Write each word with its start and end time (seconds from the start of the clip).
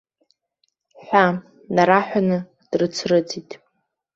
Ҳәа, 1.03 1.25
нараҳәаны, 1.75 2.37
дрыцрыҵит. 2.69 3.51